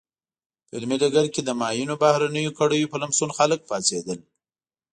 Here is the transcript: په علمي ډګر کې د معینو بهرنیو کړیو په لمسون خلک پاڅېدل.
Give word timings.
په 0.67 0.71
علمي 0.77 0.95
ډګر 1.01 1.25
کې 1.33 1.41
د 1.43 1.49
معینو 1.59 1.95
بهرنیو 2.01 2.55
کړیو 2.59 2.91
په 2.91 2.97
لمسون 3.03 3.29
خلک 3.37 3.59
پاڅېدل. 3.69 4.19